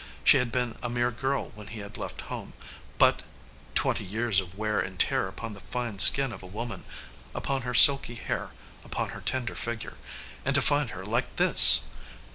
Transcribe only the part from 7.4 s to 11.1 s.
her silky hair, upon her tender figure and to find her